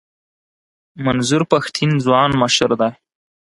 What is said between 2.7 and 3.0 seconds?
دی.